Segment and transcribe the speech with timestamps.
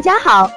[0.00, 0.50] 大家好，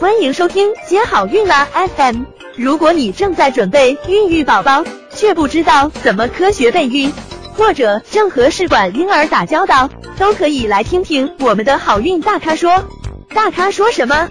[0.00, 2.22] 欢迎收听接好运啦 FM。
[2.56, 7.12] 如果你正在准备孕育宝宝，却不知道怎么科学备孕，
[7.58, 12.84] 或者正和试管婴儿打交道，都可以来听听我们的好运大咖说。
[13.34, 14.30] 大咖说什么？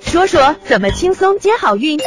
[0.00, 2.00] 说说怎么轻松接好运。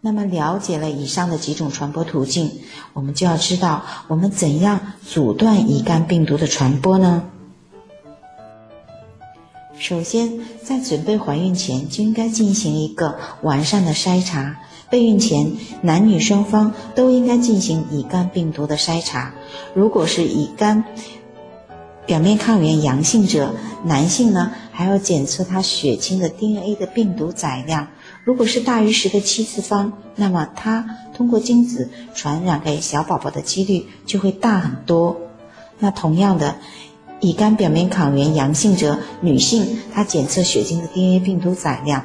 [0.00, 2.60] 那么了解了以上的几种传播途径，
[2.92, 7.24] 我们就要知道我们怎样阻断乙肝病毒的传播呢？
[9.78, 14.56] 首先，在准备怀孕前就应该进行一个完善的筛查。
[14.88, 15.52] 备孕前，
[15.82, 19.34] 男女双方都应该进行乙肝病毒的筛查。
[19.74, 20.84] 如果是乙肝
[22.06, 23.54] 表面抗原阳性者，
[23.84, 27.88] 男性呢还要检测他血清的 DNA 的病毒载量。
[28.24, 35.16] 如果是大于十的七次方，那么它通过精子传染给小宝宝的几率就会大很多。
[35.78, 36.56] 那同样的。
[37.20, 42.04] 乙肝表面抗原阳性者，女性她检测血清的 DNA 病毒载量，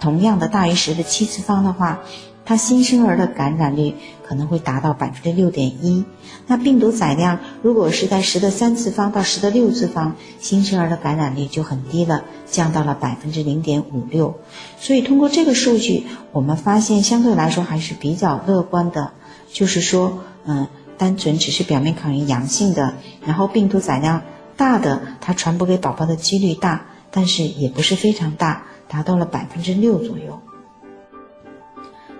[0.00, 2.00] 同样的大于十的七次方的话，
[2.44, 3.94] 她新生儿的感染率
[4.26, 6.04] 可能会达到百分之六点一。
[6.48, 14.34] 那病毒载量如果是在十的三次方到十的六次方，新生儿的感染率就很低了，降到了百分之零点五六。
[14.80, 19.12] 所以通过这个数据，我们发现相对来说还是比较乐观的，
[19.52, 24.22] 就是说，嗯，单纯只是表面抗原阳性的，然后病毒载量。
[24.58, 30.40] 大的，它传播给宝宝的几率大，但是也不是非常大，达到了百分之六左右。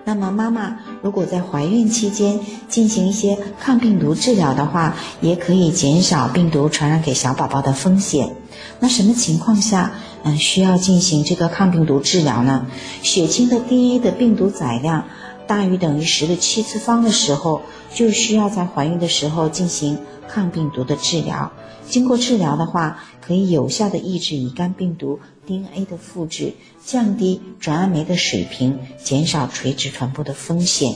[0.05, 8.35] 那么妈妈如果在怀孕期间进行一些抗病毒治疗的话，也可以减少病毒传染给小宝宝的风险。
[8.79, 9.91] 那什么情况下，
[10.23, 12.65] 嗯，需要进行这个抗病毒治疗呢？
[13.03, 15.03] 血清的 DNA 的病毒载量
[15.49, 19.97] 大于等于十的七次方的时候，就需要在怀孕的时候进行
[20.27, 21.51] 抗病毒的治疗。
[21.87, 26.53] 经过治疗的话，可以有效的抑制乙肝病毒 DNA 的复制，
[26.85, 30.93] 降低转氨酶的水平，减少垂直传播的风险。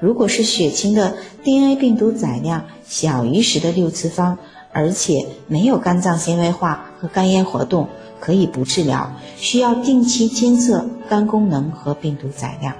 [0.00, 1.14] 如果是血清的
[1.44, 4.38] DNA 病毒载量小于十的六次方，
[4.72, 12.74] 而且没有肝脏纤维化和肝炎活动，可以不治疗，需要定期监测肝功能和病毒载量。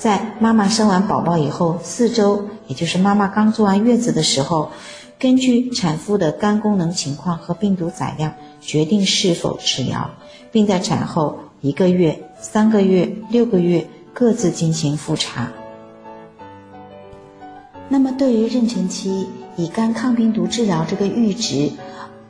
[0.00, 4.70] 在妈妈生完宝宝以后四周，也就是妈妈刚坐完月子的时候。
[5.18, 10.10] 根据产妇的肝功能情况和病毒载量，决定是否治疗，
[10.50, 15.52] 并在产后一个月、三个月、六个月各自进行复查。
[17.90, 21.70] 那么，对于妊娠期乙肝抗病毒治疗这个阈值，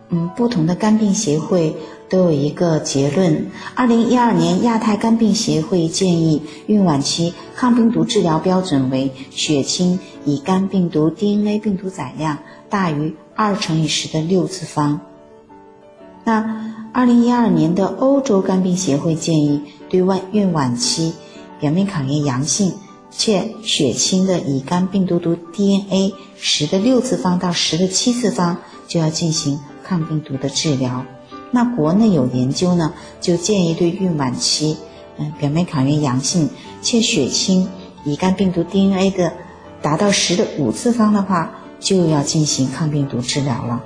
[0.09, 1.76] 嗯，不同的肝病协会
[2.10, 3.50] 都有一个结论。
[3.75, 12.38] 二零一二年亚太肝病协会建议，孕晚期抗病毒治疗标准为血清乙肝病毒 DNA 病毒载量。
[12.69, 15.00] 大于二乘以十的六次方。
[16.22, 21.15] 那二零一二年的欧洲肝病协会建议，对外孕晚期
[21.59, 22.75] 表面抗原阳性
[23.10, 31.04] 且血清的乙肝病毒毒 DNA 十的六次方到十的七次方就要进行抗病毒的治疗。
[31.50, 34.76] 那国内有研究呢，就建议对孕晚期
[35.18, 36.48] 嗯表面抗原阳性
[36.82, 37.68] 且血清
[38.04, 39.32] 乙肝病毒 DNA 的
[39.82, 41.52] 达到十的五次方的话。
[41.80, 43.82] 就要进行抗病毒治疗了。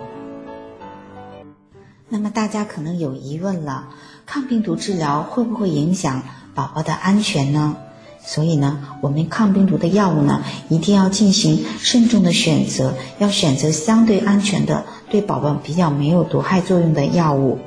[2.08, 3.86] 那么大家可能有疑问了，
[4.26, 6.20] 抗病毒治疗会不会影响
[6.56, 7.76] 宝宝的安全呢？
[8.24, 17.58] 所以呢，我们抗病毒的药物呢，一定要进行慎重的选择，要选择相对安全的，对宝宝比较没有毒害作用的药物。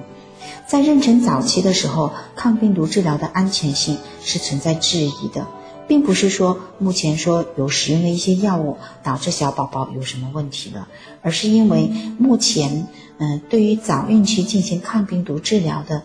[0.66, 5.45] 在妊娠早期的时候，抗病毒治疗的安全性是存在质疑的。
[5.88, 10.89] 并不是说目前说有使用的一些药物导致小宝宝有什么问题了，
[11.22, 11.89] 而是因为
[12.19, 12.88] 目前
[13.19, 16.03] 嗯对于早孕期进行抗病毒治疗的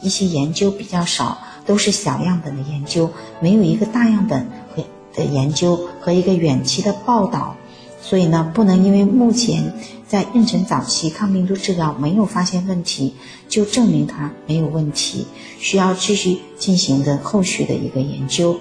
[0.00, 3.10] 一些研究比较少，都是小样本的研究，
[3.40, 4.84] 没有一个大样本和
[5.14, 7.56] 的研究和一个远期的报道，
[8.00, 9.74] 所以呢不能因为目前
[10.06, 13.14] 在妊娠早期抗病毒治疗没有发现问题，
[13.48, 15.26] 就证明它没有问题，
[15.58, 18.58] 需要继续进行的后续的一个研究。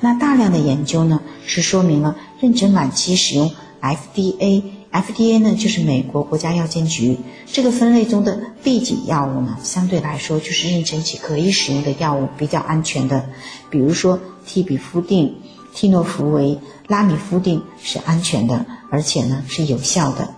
[0.00, 3.50] 那大量的研究呢，是说明了妊娠晚期使用
[3.80, 4.62] FDA
[5.02, 13.28] FDA 呢就是美国国家药监局这个分类中的 B 级药物呢，相对来说就是妊娠期可以使用的药物比较安全的，
[13.70, 15.36] 比如说替比夫定、
[15.74, 16.58] 替诺福韦、
[16.88, 20.34] 拉米夫定是安全的，而且呢是有效的。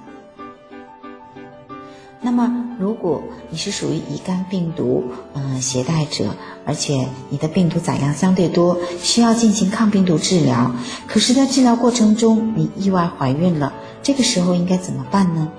[2.21, 6.35] 那么，如果你是属于乙肝病毒嗯携带者，
[6.67, 10.75] 而且你的病毒载量相对多，需要进行抗病毒治疗，
[11.07, 13.73] 可是，在治疗过程中你意外怀孕了，
[14.09, 15.53] 这个时候应该怎么办呢？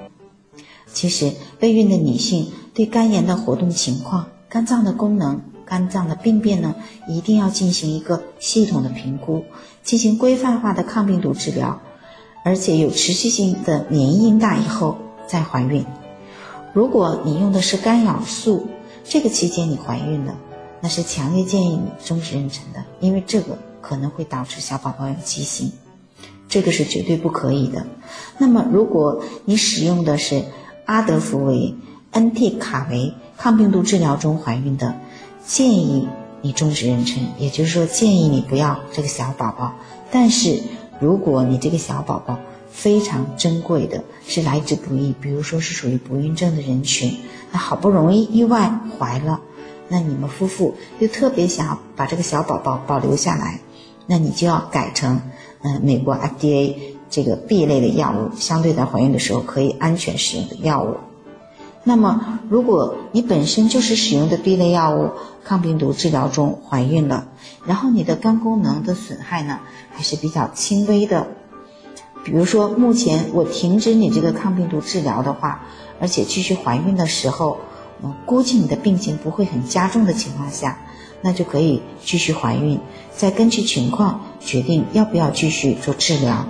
[0.92, 2.52] 其实，备孕的女性。
[2.74, 6.74] 对肝炎的活动情况、肝脏的功能、肝脏的病变呢，
[7.08, 9.44] 一定要进行一个系统的评估，
[9.84, 11.80] 进行规范化的抗病毒治疗，
[12.44, 14.98] 而且有持续性的免疫应答以后
[15.28, 15.86] 再怀孕。
[16.74, 18.66] 如果你用的是干扰素，
[19.04, 20.36] 这个期间你怀孕了，
[20.82, 25.72] 那是强烈建议你终止妊娠的，因为这个可能会导致小宝宝有畸形，
[26.50, 27.88] 这个是绝对不可以的。
[28.38, 30.44] 那么如果你使用的是
[30.86, 31.76] 阿德福韦、
[32.12, 34.96] 恩替卡韦抗病毒治疗中怀孕的，
[35.46, 36.10] 建议
[36.42, 39.76] 你终止妊娠，也就是说建议你不要这个小宝宝。
[40.12, 40.62] 但是
[41.00, 42.40] 如果你这个小宝宝，
[42.72, 47.18] 非常珍贵的是来之不易，比如说是属于不孕症的人群，
[47.52, 49.42] 那好不容易意外怀了，
[49.90, 53.60] 那你们夫妇又特别想要把这个小宝宝保留下来，
[54.08, 55.22] 那你就要改成，
[55.62, 56.76] 嗯，美国 FDA
[57.10, 60.96] 这个 B 类的药物，相对在怀孕的时候可以安全使用的药物。
[61.84, 65.12] 那么如果你本身就是使用的 B 类药物
[65.44, 67.28] 抗病毒治疗中怀孕了，
[67.66, 69.60] 然后你的肝功能的损害呢
[69.92, 71.28] 还是比较轻微的。
[72.24, 75.64] 比如说，目前我停止你这个抗病毒治疗的话，
[76.02, 77.58] 而且继续怀孕的时候，
[78.04, 80.80] 嗯，估计你的病情不会很加重的情况下，
[81.22, 82.80] 那就可以继续怀孕，
[83.16, 86.46] 再根据情况决定要不要继续做治疗。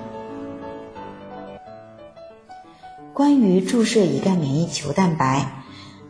[3.13, 5.55] 关于注射乙肝免疫球蛋白。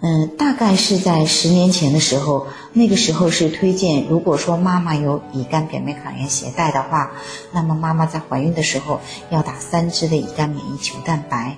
[0.01, 7.11] 嗯，大概是在十年前的时候，那个时候是推荐，如果说妈妈有乙肝表面抗原携带的话，
[7.51, 11.57] 那么妈妈在怀孕的时候要打三支的乙肝免疫球蛋白。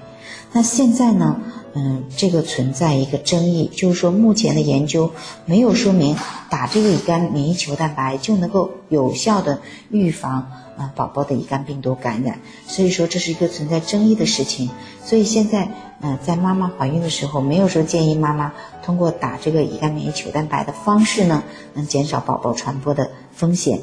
[0.54, 1.42] 那现在呢，
[1.74, 5.12] 嗯，这个存在一个争议，就是说目前的研究
[5.46, 6.16] 没有说明
[6.50, 10.52] 打这个乙肝免疫球蛋白就能够有效的预防。
[10.78, 14.70] 啊，宝宝的乙肝病毒感染，所以说这是一个存在争议的事情。
[15.04, 15.70] 所以现在，
[16.00, 21.44] 呃，在妈妈怀孕的时候，没有说建议妈妈通过打这个乙肝免疫球蛋白的方式呢，
[21.76, 23.82] 能减少宝宝传播的风险。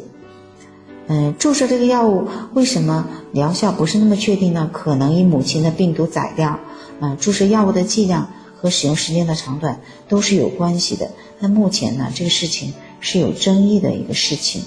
[1.08, 4.68] 嗯，注射这个药物为什么疗效不是那么确定呢？
[4.72, 6.60] 可能与母亲的病毒载量，
[7.00, 11.10] 嗯，注射药物的剂量和使用时间的长短都是有关系的。
[11.38, 14.62] 那目前呢，这个事情是有争议的一个事情。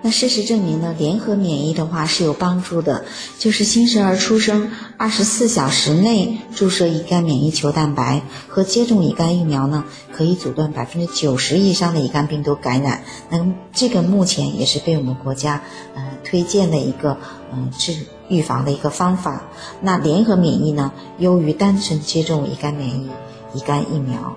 [0.00, 3.04] 那事实证明呢，联合免疫的话是有帮助的，
[3.38, 13.02] 就是新生儿出生二十四小时内注射乙肝免疫球蛋白和接种乙肝疫苗呢，可以阻断百分之九十以上的乙肝病毒感染。
[13.28, 15.62] 那这个目前也是被我们国家
[15.94, 17.18] 呃推荐的一个
[17.52, 17.96] 嗯治
[18.28, 19.42] 预防的一个方法。
[19.80, 23.08] 那联合免疫呢，优于单纯接种乙肝免疫
[23.52, 24.36] 乙肝疫苗。